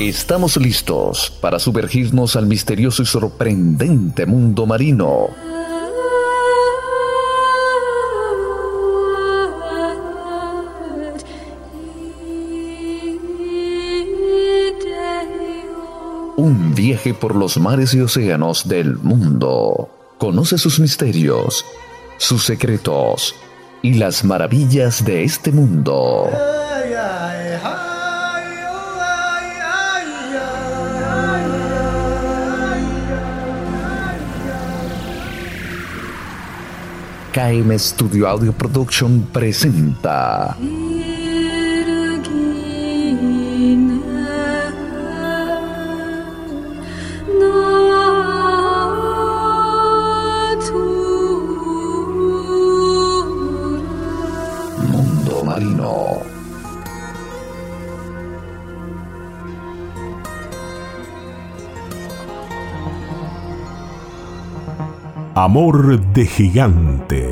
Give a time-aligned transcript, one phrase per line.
[0.00, 5.30] Estamos listos para sumergirnos al misterioso y sorprendente mundo marino.
[16.36, 19.90] Un viaje por los mares y océanos del mundo.
[20.18, 21.64] Conoce sus misterios,
[22.18, 23.34] sus secretos
[23.82, 26.30] y las maravillas de este mundo.
[37.38, 40.56] KM Studio Audio Production presenta.
[54.90, 56.18] Mundo Marino.
[65.36, 67.27] Amor de gigantes.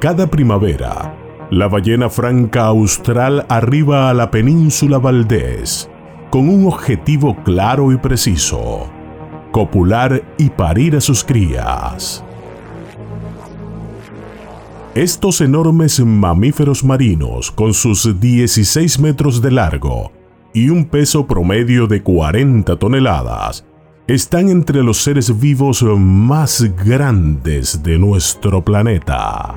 [0.00, 1.14] Cada primavera,
[1.50, 5.90] la ballena franca austral arriba a la península Valdés
[6.30, 8.88] con un objetivo claro y preciso,
[9.52, 12.24] copular y parir a sus crías.
[14.94, 20.12] Estos enormes mamíferos marinos, con sus 16 metros de largo
[20.54, 23.66] y un peso promedio de 40 toneladas,
[24.06, 29.54] están entre los seres vivos más grandes de nuestro planeta.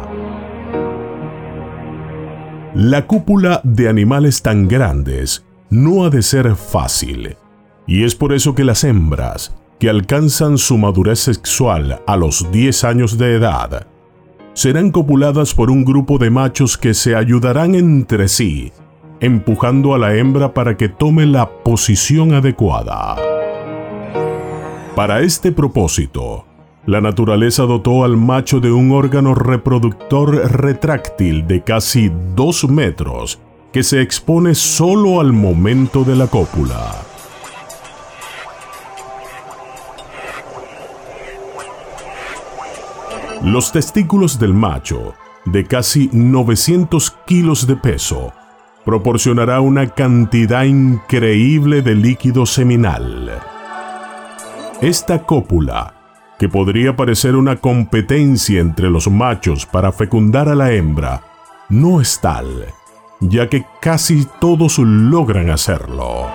[2.76, 7.38] La cúpula de animales tan grandes no ha de ser fácil,
[7.86, 12.84] y es por eso que las hembras, que alcanzan su madurez sexual a los 10
[12.84, 13.86] años de edad,
[14.54, 18.72] serán copuladas por un grupo de machos que se ayudarán entre sí,
[19.20, 23.18] empujando a la hembra para que tome la posición adecuada.
[24.96, 26.48] Para este propósito,
[26.86, 33.40] la naturaleza dotó al macho de un órgano reproductor retráctil de casi 2 metros
[33.72, 36.92] que se expone solo al momento de la cópula.
[43.44, 45.16] Los testículos del macho,
[45.46, 48.32] de casi 900 kilos de peso,
[48.86, 53.32] proporcionará una cantidad increíble de líquido seminal.
[54.82, 55.93] Esta cópula,
[56.44, 61.22] que podría parecer una competencia entre los machos para fecundar a la hembra,
[61.70, 62.66] no es tal,
[63.22, 66.28] ya que casi todos logran hacerlo.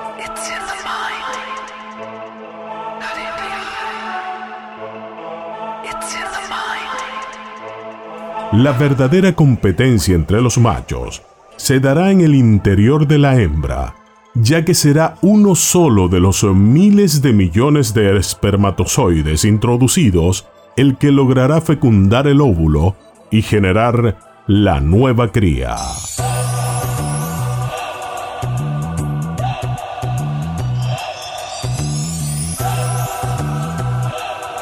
[8.52, 11.20] La verdadera competencia entre los machos
[11.56, 13.94] se dará en el interior de la hembra,
[14.40, 21.10] ya que será uno solo de los miles de millones de espermatozoides introducidos el que
[21.10, 22.96] logrará fecundar el óvulo
[23.30, 24.16] y generar
[24.46, 25.76] la nueva cría.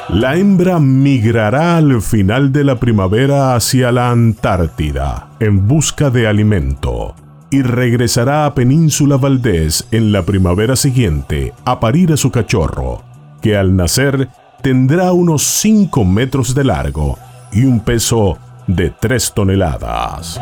[0.08, 7.14] La hembra migrará al final de la primavera hacia la Antártida en busca de alimento
[7.50, 13.02] y regresará a Península Valdés en la primavera siguiente a parir a su cachorro,
[13.40, 14.28] que al nacer
[14.62, 17.18] tendrá unos 5 metros de largo
[17.52, 20.40] y un peso de 3 toneladas.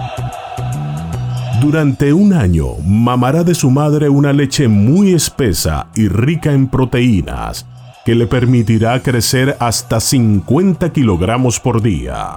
[1.60, 7.66] Durante un año mamará de su madre una leche muy espesa y rica en proteínas
[8.04, 12.36] que le permitirá crecer hasta 50 kilogramos por día.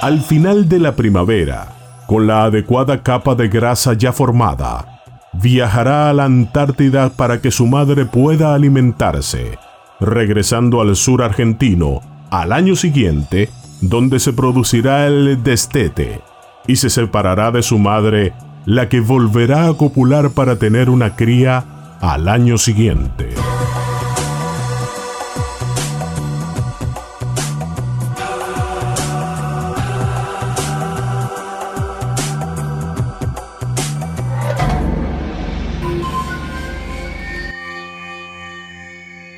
[0.00, 1.77] Al final de la primavera,
[2.08, 5.02] con la adecuada capa de grasa ya formada,
[5.34, 9.58] viajará a la Antártida para que su madre pueda alimentarse,
[10.00, 13.50] regresando al sur argentino al año siguiente,
[13.82, 16.22] donde se producirá el destete
[16.66, 18.32] y se separará de su madre,
[18.64, 23.37] la que volverá a copular para tener una cría al año siguiente.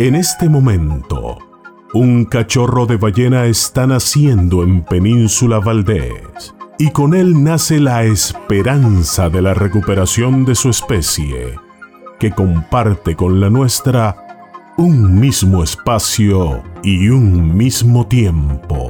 [0.00, 1.36] En este momento,
[1.92, 9.28] un cachorro de ballena está naciendo en Península Valdés y con él nace la esperanza
[9.28, 11.54] de la recuperación de su especie,
[12.18, 18.89] que comparte con la nuestra un mismo espacio y un mismo tiempo.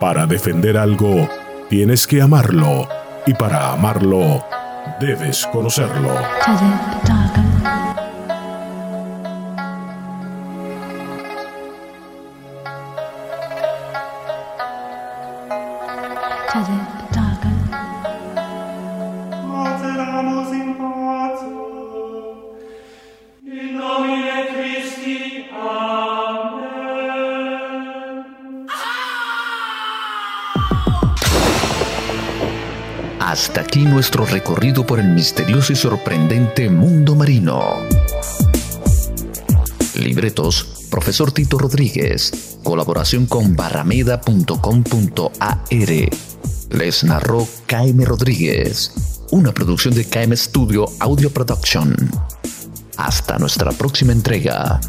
[0.00, 1.28] Para defender algo,
[1.68, 2.88] tienes que amarlo.
[3.26, 4.44] Y para amarlo,
[5.00, 6.14] debes conocerlo.
[33.20, 37.78] Hasta aquí nuestro recorrido por el misterioso y sorprendente mundo marino.
[39.96, 42.60] Libretos, profesor Tito Rodríguez.
[42.62, 46.33] Colaboración con barrameda.com.ar.
[46.76, 48.92] Les narró KM Rodríguez.
[49.30, 51.94] Una producción de KM Studio Audio Production.
[52.96, 54.80] Hasta nuestra próxima entrega.